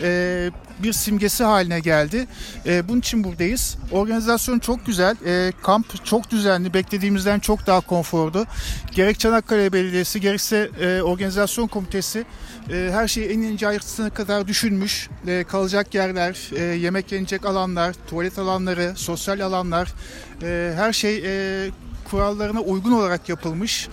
E, 0.00 0.50
bir 0.82 0.92
simgesi 0.92 1.44
haline 1.44 1.80
geldi. 1.80 2.26
E, 2.66 2.88
bunun 2.88 3.00
için 3.00 3.24
buradayız. 3.24 3.76
Organizasyon 3.92 4.58
çok 4.58 4.86
güzel. 4.86 5.16
E, 5.26 5.52
kamp 5.62 6.04
çok 6.04 6.30
düzenli. 6.30 6.74
Beklediğimizden 6.74 7.38
çok 7.38 7.66
daha 7.66 7.80
konforlu. 7.80 8.46
Gerek 8.94 9.20
Çanakkale 9.20 9.72
Belediyesi 9.72 10.20
gerekse 10.20 10.70
e, 10.80 11.02
organizasyon 11.02 11.66
komitesi 11.66 12.24
e, 12.70 12.90
her 12.92 13.08
şeyi 13.08 13.28
en 13.28 13.38
ince 13.38 13.68
ayrıntısına 13.68 14.10
kadar 14.10 14.48
düşünmüş. 14.48 15.08
E, 15.26 15.44
kalacak 15.44 15.94
yerler, 15.94 16.50
e, 16.56 16.62
yemek 16.62 17.12
yenecek 17.12 17.46
alanlar, 17.46 17.94
tuvalet 18.06 18.38
alanları, 18.38 18.92
sosyal 18.96 19.40
alanlar 19.40 19.94
e, 20.42 20.72
her 20.76 20.92
şey 20.92 21.22
e, 21.24 21.70
kurallarına 22.10 22.60
uygun 22.60 22.92
olarak 22.92 23.28
yapılmış. 23.28 23.88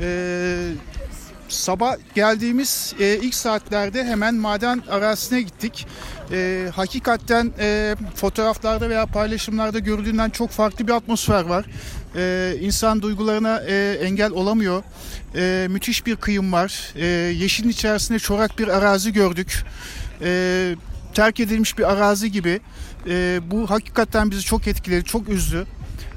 E, 0.00 0.72
sabah 1.52 1.96
geldiğimiz 2.14 2.94
e, 3.00 3.18
ilk 3.22 3.34
saatlerde 3.34 4.04
hemen 4.04 4.34
maden 4.34 4.82
arazisine 4.90 5.42
gittik. 5.42 5.86
E, 6.32 6.68
hakikaten 6.74 7.52
e, 7.58 7.96
fotoğraflarda 8.14 8.88
veya 8.88 9.06
paylaşımlarda 9.06 9.78
görüldüğünden 9.78 10.30
çok 10.30 10.50
farklı 10.50 10.86
bir 10.86 10.92
atmosfer 10.92 11.44
var. 11.44 11.64
E, 12.16 12.54
insan 12.60 13.02
duygularına 13.02 13.62
e, 13.68 13.98
engel 14.02 14.30
olamıyor. 14.30 14.82
E, 15.36 15.66
müthiş 15.70 16.06
bir 16.06 16.16
kıyım 16.16 16.52
var. 16.52 16.94
E, 16.96 17.06
yeşilin 17.06 17.68
içerisinde 17.68 18.18
çorak 18.18 18.58
bir 18.58 18.68
arazi 18.68 19.12
gördük. 19.12 19.64
E, 20.22 20.74
terk 21.14 21.40
edilmiş 21.40 21.78
bir 21.78 21.92
arazi 21.92 22.32
gibi. 22.32 22.60
E, 23.08 23.40
bu 23.50 23.70
hakikaten 23.70 24.30
bizi 24.30 24.42
çok 24.42 24.68
etkiledi, 24.68 25.04
çok 25.04 25.28
üzdü. 25.28 25.66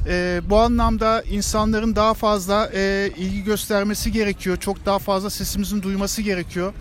E, 0.08 0.42
bu 0.50 0.60
anlamda 0.60 1.22
insanların 1.22 1.96
daha 1.96 2.14
fazla 2.14 2.70
e, 2.74 3.12
ilgi 3.18 3.44
göstermesi 3.44 4.12
gerekiyor. 4.12 4.58
Çok 4.58 4.86
daha 4.86 5.00
fazla 5.00 5.30
sesimizin 5.30 5.82
duyması 5.82 6.22
gerekiyor. 6.22 6.74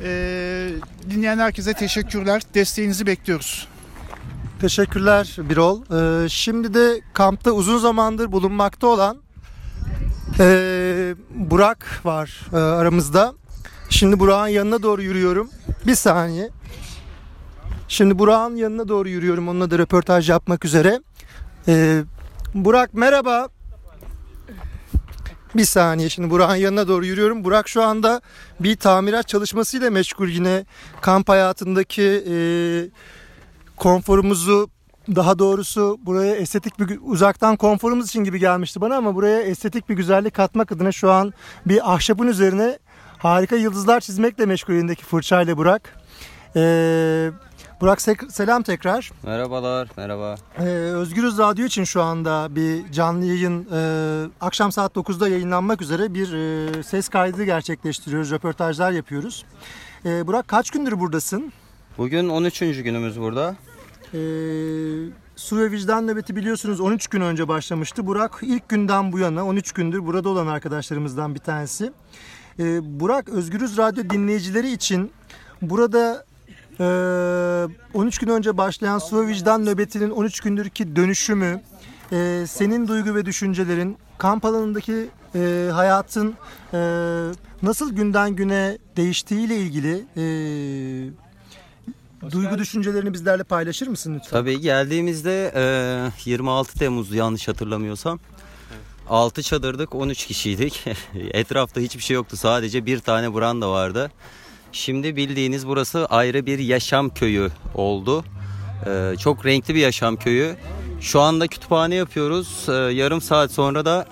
E, 0.00 0.70
dinleyen 1.10 1.38
herkese 1.38 1.72
teşekkürler. 1.72 2.42
Desteğinizi 2.54 3.06
bekliyoruz. 3.06 3.68
Teşekkürler 4.62 5.36
Birol. 5.38 5.80
Ee, 5.82 6.28
şimdi 6.28 6.74
de 6.74 7.00
kampta 7.12 7.50
uzun 7.50 7.78
zamandır 7.78 8.32
bulunmakta 8.32 8.86
olan 8.86 9.18
ee, 10.40 11.14
Burak 11.34 12.00
var 12.04 12.40
ee, 12.52 12.56
aramızda. 12.56 13.34
Şimdi 13.90 14.20
Burak'ın 14.20 14.46
yanına 14.46 14.82
doğru 14.82 15.02
yürüyorum. 15.02 15.50
Bir 15.86 15.94
saniye. 15.94 16.50
Şimdi 17.88 18.18
Burak'ın 18.18 18.56
yanına 18.56 18.88
doğru 18.88 19.08
yürüyorum. 19.08 19.48
Onunla 19.48 19.70
da 19.70 19.78
röportaj 19.78 20.30
yapmak 20.30 20.64
üzere. 20.64 21.00
Ee, 21.68 22.02
Burak 22.54 22.94
merhaba. 22.94 23.48
Bir 25.54 25.64
saniye 25.64 26.08
şimdi 26.08 26.30
Burak'ın 26.30 26.54
yanına 26.54 26.88
doğru 26.88 27.06
yürüyorum. 27.06 27.44
Burak 27.44 27.68
şu 27.68 27.82
anda 27.82 28.20
bir 28.60 28.76
tamirat 28.76 29.28
çalışmasıyla 29.28 29.90
meşgul 29.90 30.28
yine 30.28 30.64
kamp 31.00 31.28
hayatındaki 31.28 32.24
e, 32.30 32.36
konforumuzu 33.76 34.70
daha 35.08 35.38
doğrusu 35.38 35.98
buraya 36.02 36.36
estetik 36.36 36.78
bir 36.78 36.98
uzaktan 37.02 37.56
konforumuz 37.56 38.08
için 38.08 38.24
gibi 38.24 38.38
gelmişti 38.38 38.80
bana 38.80 38.96
ama 38.96 39.14
buraya 39.14 39.42
estetik 39.42 39.88
bir 39.88 39.94
güzellik 39.94 40.34
katmak 40.34 40.72
adına 40.72 40.92
şu 40.92 41.10
an 41.10 41.32
bir 41.66 41.94
ahşabın 41.94 42.26
üzerine 42.26 42.78
harika 43.18 43.56
yıldızlar 43.56 44.00
çizmekle 44.00 44.46
meşgul 44.46 44.74
elindeki 44.74 45.04
fırçayla 45.04 45.56
Burak. 45.56 45.96
Ee, 46.56 47.30
Burak 47.82 48.00
selam 48.30 48.62
tekrar. 48.62 49.10
Merhabalar, 49.22 49.88
merhaba. 49.96 50.36
Ee, 50.58 50.62
Özgürüz 50.68 51.38
Radyo 51.38 51.66
için 51.66 51.84
şu 51.84 52.02
anda 52.02 52.56
bir 52.56 52.92
canlı 52.92 53.24
yayın 53.24 53.66
e, 53.72 54.28
akşam 54.40 54.72
saat 54.72 54.96
9'da 54.96 55.28
yayınlanmak 55.28 55.82
üzere 55.82 56.14
bir 56.14 56.32
e, 56.32 56.82
ses 56.82 57.08
kaydı 57.08 57.44
gerçekleştiriyoruz, 57.44 58.30
röportajlar 58.30 58.90
yapıyoruz. 58.90 59.44
Ee, 60.04 60.26
Burak 60.26 60.48
kaç 60.48 60.70
gündür 60.70 61.00
buradasın? 61.00 61.52
Bugün 61.98 62.28
13. 62.28 62.58
günümüz 62.58 63.20
burada. 63.20 63.56
Ee, 64.14 64.18
su 65.36 65.58
ve 65.58 65.70
vicdan 65.70 66.06
nöbeti 66.06 66.36
biliyorsunuz 66.36 66.80
13 66.80 67.06
gün 67.06 67.20
önce 67.20 67.48
başlamıştı. 67.48 68.06
Burak 68.06 68.38
ilk 68.42 68.68
günden 68.68 69.12
bu 69.12 69.18
yana 69.18 69.46
13 69.46 69.72
gündür 69.72 70.06
burada 70.06 70.28
olan 70.28 70.46
arkadaşlarımızdan 70.46 71.34
bir 71.34 71.40
tanesi. 71.40 71.92
Ee, 72.58 73.00
Burak 73.00 73.28
Özgürüz 73.28 73.78
Radyo 73.78 74.10
dinleyicileri 74.10 74.72
için 74.72 75.12
burada 75.62 76.24
e, 76.80 76.84
13 77.94 78.18
gün 78.18 78.28
önce 78.28 78.56
başlayan 78.56 78.98
su 78.98 79.26
vicdan 79.26 79.66
nöbetinin 79.66 80.10
13 80.10 80.40
gündürki 80.40 80.96
dönüşümü, 80.96 81.60
e, 82.12 82.44
senin 82.48 82.88
duygu 82.88 83.14
ve 83.14 83.26
düşüncelerin, 83.26 83.96
kamp 84.18 84.44
alanındaki 84.44 85.08
e, 85.34 85.70
hayatın 85.72 86.34
e, 86.74 86.78
nasıl 87.62 87.92
günden 87.92 88.36
güne 88.36 88.78
değiştiğiyle 88.96 89.56
ilgili 89.56 90.04
e, 90.16 90.24
duygu 92.30 92.58
düşüncelerini 92.58 93.12
bizlerle 93.12 93.44
paylaşır 93.44 93.86
mısın 93.86 94.14
lütfen? 94.14 94.30
Tabii 94.30 94.60
geldiğimizde 94.60 95.52
e, 96.24 96.30
26 96.30 96.78
Temmuz 96.78 97.14
yanlış 97.14 97.48
hatırlamıyorsam. 97.48 98.18
6 99.08 99.42
çadırdık, 99.42 99.94
13 99.94 100.26
kişiydik. 100.26 100.84
Etrafta 101.14 101.80
hiçbir 101.80 102.02
şey 102.02 102.14
yoktu. 102.14 102.36
Sadece 102.36 102.86
bir 102.86 102.98
tane 102.98 103.34
branda 103.34 103.70
vardı. 103.70 104.10
Şimdi 104.72 105.16
bildiğiniz 105.16 105.66
burası 105.66 106.06
ayrı 106.06 106.46
bir 106.46 106.58
yaşam 106.58 107.10
köyü 107.10 107.50
oldu. 107.74 108.24
E, 108.86 109.16
çok 109.18 109.46
renkli 109.46 109.74
bir 109.74 109.80
yaşam 109.80 110.16
köyü. 110.16 110.56
Şu 111.00 111.20
anda 111.20 111.46
kütüphane 111.46 111.94
yapıyoruz. 111.94 112.66
E, 112.68 112.72
yarım 112.72 113.20
saat 113.20 113.52
sonra 113.52 113.84
da 113.84 114.06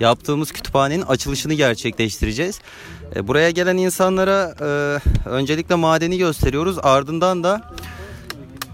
yaptığımız 0.00 0.52
kütüphanenin 0.52 1.02
açılışını 1.02 1.54
gerçekleştireceğiz. 1.54 2.60
E, 3.16 3.28
buraya 3.28 3.50
gelen 3.50 3.76
insanlara 3.76 4.54
e, 4.60 4.64
öncelikle 5.28 5.74
madeni 5.74 6.18
gösteriyoruz. 6.18 6.78
Ardından 6.82 7.44
da 7.44 7.74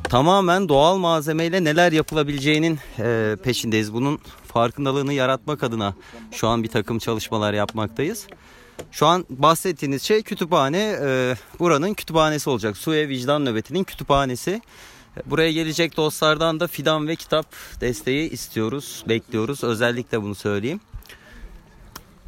tamamen 0.04 0.68
doğal 0.68 0.96
malzemeyle 0.96 1.64
neler 1.64 1.92
yapılabileceğinin 1.92 2.78
e, 2.99 3.37
peşindeyiz. 3.44 3.94
Bunun 3.94 4.18
farkındalığını 4.46 5.12
yaratmak 5.12 5.62
adına 5.62 5.94
şu 6.32 6.49
an 6.49 6.62
bir 6.62 6.68
takım 6.68 6.99
çalışmalar 6.99 7.52
yapmaktayız. 7.52 8.26
Şu 8.91 9.07
an 9.07 9.27
bahsettiğiniz 9.31 10.03
şey 10.03 10.23
kütüphane. 10.23 10.97
e, 11.03 11.37
buranın 11.59 11.95
kütüphanesi 11.95 12.51
olacak. 12.51 12.77
Su 12.77 12.93
ve 12.93 13.09
Vicdan 13.09 13.45
Nöbeti'nin 13.45 13.85
kütüphanesi. 13.85 14.62
E, 15.17 15.31
Buraya 15.31 15.53
gelecek 15.53 15.97
dostlardan 15.97 16.61
da 16.61 16.67
fidan 16.67 17.09
ve 17.09 17.17
kitap 17.17 17.47
desteği 17.81 18.31
istiyoruz, 18.31 19.05
bekliyoruz. 19.09 19.65
Özellikle 19.65 20.23
bunu 20.23 20.35
söyleyeyim. 20.35 20.81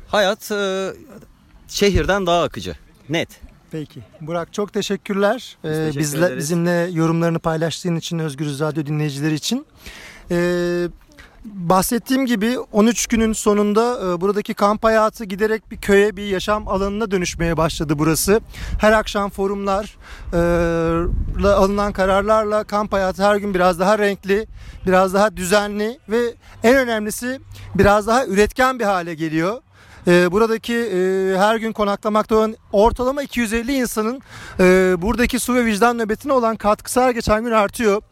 Hayat 0.09 0.51
e, 0.51 0.93
şehirden 1.69 2.27
daha 2.27 2.43
akıcı. 2.43 2.77
Net. 3.09 3.29
Peki. 3.71 4.01
Burak 4.21 4.53
çok 4.53 4.73
teşekkürler. 4.73 5.57
Ee, 5.65 5.69
teşekkür 5.69 5.99
bizle, 6.01 6.19
ederiz. 6.19 6.39
bizimle 6.39 6.89
yorumlarını 6.93 7.39
paylaştığın 7.39 7.97
için 7.97 8.19
Özgürüz 8.19 8.61
Radyo 8.61 8.87
dinleyicileri 8.87 9.35
için. 9.35 9.67
Ee, 10.31 10.89
bahsettiğim 11.45 12.27
gibi 12.27 12.59
13 12.59 13.07
günün 13.07 13.33
sonunda 13.33 13.99
e, 14.05 14.21
buradaki 14.21 14.55
kamp 14.55 14.85
hayatı 14.85 15.25
giderek 15.25 15.71
bir 15.71 15.77
köye, 15.77 16.17
bir 16.17 16.27
yaşam 16.27 16.69
alanına 16.69 17.11
dönüşmeye 17.11 17.57
başladı 17.57 17.95
burası. 17.99 18.41
Her 18.81 18.93
akşam 18.93 19.31
forumlar, 19.31 19.97
e, 20.33 21.49
alınan 21.49 21.93
kararlarla 21.93 22.65
kamp 22.65 22.93
hayatı 22.93 23.23
her 23.25 23.37
gün 23.37 23.55
biraz 23.55 23.81
daha 23.81 23.99
renkli, 23.99 24.47
biraz 24.87 25.15
daha 25.15 25.37
düzenli 25.37 25.99
ve 26.09 26.35
en 26.63 26.77
önemlisi 26.77 27.41
biraz 27.75 28.07
daha 28.07 28.27
üretken 28.27 28.79
bir 28.79 28.85
hale 28.85 29.15
geliyor. 29.15 29.61
Ee, 30.07 30.33
buradaki 30.33 30.75
e, 30.75 30.99
her 31.39 31.57
gün 31.57 31.73
konaklamakta 31.73 32.37
olan 32.37 32.57
ortalama 32.73 33.23
250 33.23 33.73
insanın 33.73 34.23
e, 34.61 34.95
buradaki 34.99 35.39
su 35.39 35.55
ve 35.55 35.65
vicdan 35.65 35.99
nöbetine 35.99 36.33
olan 36.33 36.57
katkısı 36.57 37.01
her 37.01 37.11
geçen 37.11 37.45
gün 37.45 37.51
artıyor. 37.51 38.03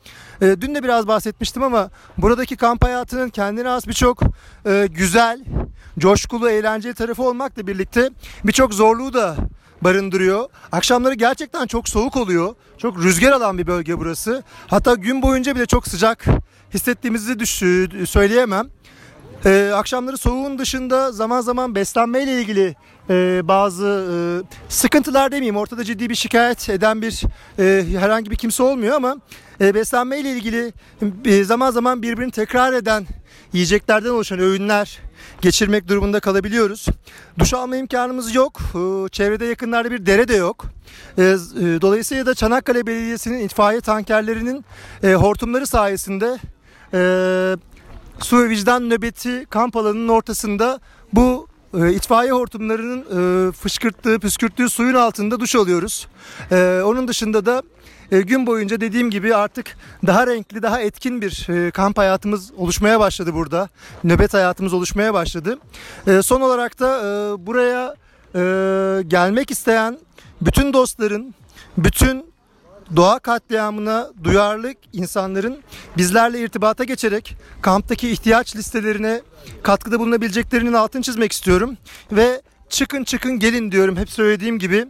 E, 0.43 0.57
dün 0.61 0.75
de 0.75 0.83
biraz 0.83 1.09
bahsetmiştim 1.09 1.63
ama 1.63 1.91
buradaki 2.19 2.57
kamp 2.57 2.85
hayatının 2.85 3.29
kendine 3.29 3.69
has 3.69 3.87
birçok 3.87 4.21
e, 4.67 4.89
güzel, 4.91 5.45
coşkulu, 5.99 6.51
eğlenceli 6.51 6.95
tarafı 6.95 7.23
olmakla 7.23 7.67
birlikte 7.67 8.11
birçok 8.45 8.75
zorluğu 8.75 9.13
da 9.13 9.37
barındırıyor. 9.83 10.49
Akşamları 10.73 11.15
gerçekten 11.15 11.67
çok 11.67 11.89
soğuk 11.89 12.17
oluyor. 12.17 12.55
Çok 12.79 12.99
rüzgar 12.99 13.33
alan 13.33 13.59
bir 13.59 13.67
bölge 13.67 13.99
burası. 13.99 14.43
Hatta 14.67 14.95
gün 14.95 15.23
boyunca 15.23 15.57
bile 15.57 15.67
çok 15.67 15.89
sıcak 15.89 16.25
hissettiğimizi 16.75 17.39
düş 17.39 17.51
söyleyemem. 18.11 18.69
Ee, 19.47 19.71
akşamları 19.75 20.19
soğuğun 20.19 20.59
dışında 20.59 21.13
zaman 21.13 21.41
zaman 21.41 21.75
beslenmeyle 21.75 22.41
ilgili 22.41 22.75
e, 23.11 23.41
bazı 23.45 23.87
e, 23.87 24.17
sıkıntılar 24.69 25.33
demeyeyim. 25.33 25.57
Ortada 25.57 25.85
ciddi 25.85 26.11
bir 26.11 26.15
şikayet 26.15 26.69
eden 26.69 27.03
bir 27.03 27.23
e, 27.59 27.85
herhangi 27.99 28.31
bir 28.31 28.37
kimse 28.37 28.63
olmuyor 28.63 28.97
ama 28.97 29.17
e, 29.61 29.75
beslenmeyle 29.75 30.31
ilgili 30.31 30.73
e, 31.25 31.45
zaman 31.45 31.71
zaman 31.71 32.03
birbirini 32.03 32.31
tekrar 32.31 32.73
eden 32.73 33.07
yiyeceklerden 33.53 34.09
oluşan 34.11 34.39
öğünler 34.39 34.99
geçirmek 35.41 35.89
durumunda 35.89 36.21
kalabiliyoruz. 36.21 36.87
Duş 37.39 37.55
alma 37.55 37.77
imkanımız 37.77 38.35
yok. 38.35 38.61
Ee, 38.61 39.09
çevrede 39.09 39.45
yakınlarda 39.45 39.91
bir 39.91 40.07
dere 40.07 40.29
de 40.29 40.35
yok. 40.37 40.65
Z- 41.19 41.77
e, 41.77 41.81
dolayısıyla 41.81 42.27
da 42.27 42.35
Çanakkale 42.35 42.87
Belediyesi'nin 42.87 43.39
itfaiye 43.39 43.81
tankerlerinin 43.81 44.65
e, 45.03 45.15
hortumları 45.15 45.67
sayesinde 45.67 46.39
e, 46.95 46.99
su 48.23 48.39
ve 48.39 48.49
vicdan 48.49 48.91
nöbeti 48.91 49.47
kamp 49.51 49.77
alanının 49.77 50.09
ortasında 50.09 50.81
bu 51.13 51.49
e, 51.75 51.93
itfaiye 51.93 52.33
hortumlarının 52.33 53.01
e, 53.49 53.53
fışkırttığı, 53.53 54.19
püskürttüğü 54.19 54.71
suyun 54.71 54.95
altında 54.95 55.41
duş 55.41 55.57
alıyoruz. 55.57 56.09
E, 56.51 56.83
onun 56.85 57.09
dışında 57.09 57.47
da 57.47 57.63
e, 58.13 58.21
gün 58.21 58.47
boyunca 58.47 58.81
dediğim 58.81 59.11
gibi 59.11 59.35
artık 59.35 59.77
daha 60.07 60.27
renkli, 60.27 60.63
daha 60.63 60.81
etkin 60.81 61.23
bir 61.23 61.49
e, 61.49 61.71
kamp 61.71 61.99
hayatımız 61.99 62.53
oluşmaya 62.57 63.01
başladı 63.01 63.35
burada. 63.35 63.69
Nöbet 64.05 64.35
hayatımız 64.35 64.73
oluşmaya 64.73 65.15
başladı. 65.15 65.59
E, 66.07 66.23
son 66.23 66.41
olarak 66.41 66.81
da 66.81 66.99
e, 66.99 67.47
buraya 67.47 67.95
e, 68.35 69.03
gelmek 69.03 69.51
isteyen 69.51 69.99
bütün 70.41 70.73
dostların, 70.73 71.35
bütün 71.79 72.32
doğa 72.97 73.19
katliamına 73.19 74.11
duyarlı 74.25 74.75
insanların 74.93 75.59
bizlerle 75.97 76.41
irtibata 76.41 76.85
geçerek 76.85 77.37
kamptaki 77.63 78.11
ihtiyaç 78.11 78.57
listelerine 78.57 79.23
katkıda 79.63 80.01
bulunabileceklerinin 80.01 80.73
altını 80.73 81.03
çizmek 81.03 81.33
istiyorum. 81.33 81.77
Ve 82.13 82.43
çıkın 82.69 83.05
çıkın 83.05 83.39
gelin 83.39 83.73
diyorum 83.73 83.97
hep 83.97 84.11
söylediğim 84.11 84.59
gibi. 84.59 84.87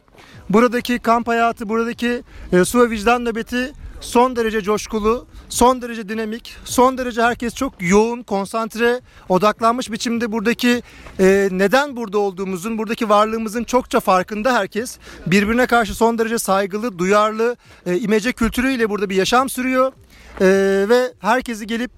Buradaki 0.50 0.98
kamp 0.98 1.28
hayatı, 1.28 1.68
buradaki 1.68 2.22
e, 2.52 2.64
su 2.64 2.80
ve 2.80 2.90
vicdan 2.90 3.24
nöbeti 3.24 3.72
son 4.02 4.36
derece 4.36 4.60
coşkulu, 4.60 5.26
son 5.48 5.82
derece 5.82 6.08
dinamik, 6.08 6.56
son 6.64 6.98
derece 6.98 7.22
herkes 7.22 7.54
çok 7.54 7.74
yoğun, 7.80 8.22
konsantre, 8.22 9.00
odaklanmış 9.28 9.92
biçimde 9.92 10.32
buradaki 10.32 10.82
e, 11.20 11.48
neden 11.52 11.96
burada 11.96 12.18
olduğumuzun, 12.18 12.78
buradaki 12.78 13.08
varlığımızın 13.08 13.64
çokça 13.64 14.00
farkında 14.00 14.54
herkes. 14.54 14.98
Birbirine 15.26 15.66
karşı 15.66 15.94
son 15.94 16.18
derece 16.18 16.38
saygılı, 16.38 16.98
duyarlı, 16.98 17.56
e, 17.86 17.98
imece 17.98 18.32
kültürüyle 18.32 18.90
burada 18.90 19.10
bir 19.10 19.16
yaşam 19.16 19.48
sürüyor. 19.48 19.92
E, 20.40 20.46
ve 20.88 21.12
herkesi 21.20 21.66
gelip 21.66 21.90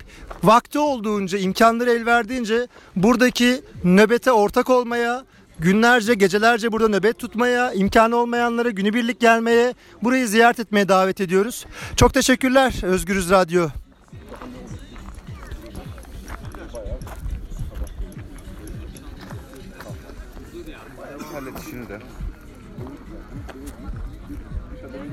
vakti 0.45 0.79
olduğunca, 0.79 1.39
imkanları 1.39 1.91
el 1.91 2.07
verdiğince 2.07 2.67
buradaki 2.97 3.61
nöbete 3.85 4.33
ortak 4.33 4.71
olmaya, 4.71 5.25
günlerce, 5.59 6.15
gecelerce 6.15 6.73
burada 6.73 6.89
nöbet 6.89 7.19
tutmaya, 7.19 7.73
imkanı 7.73 8.17
olmayanlara 8.17 8.71
günübirlik 8.71 9.21
gelmeye, 9.21 9.75
burayı 10.03 10.29
ziyaret 10.29 10.61
etmeye 10.61 10.89
davet 10.89 11.21
ediyoruz. 11.21 11.67
Çok 11.97 12.15
teşekkürler 12.15 12.75
Özgürüz 12.83 13.31
Radyo. 13.31 13.69